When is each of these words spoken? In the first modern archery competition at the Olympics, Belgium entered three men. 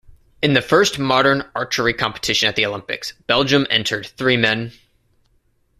In 0.41 0.53
the 0.53 0.63
first 0.63 0.97
modern 0.97 1.45
archery 1.53 1.93
competition 1.93 2.49
at 2.49 2.55
the 2.55 2.65
Olympics, 2.65 3.13
Belgium 3.27 3.67
entered 3.69 4.07
three 4.07 4.35
men. 4.35 4.71